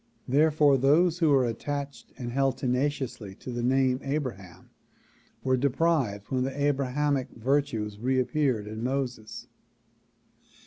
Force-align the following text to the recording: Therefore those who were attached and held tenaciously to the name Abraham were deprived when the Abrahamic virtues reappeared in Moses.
Therefore 0.27 0.79
those 0.79 1.19
who 1.19 1.29
were 1.29 1.45
attached 1.45 2.11
and 2.17 2.31
held 2.31 2.57
tenaciously 2.57 3.35
to 3.35 3.51
the 3.51 3.61
name 3.61 3.99
Abraham 4.01 4.71
were 5.43 5.55
deprived 5.57 6.31
when 6.31 6.41
the 6.43 6.59
Abrahamic 6.59 7.29
virtues 7.35 7.99
reappeared 7.99 8.65
in 8.65 8.83
Moses. 8.83 9.47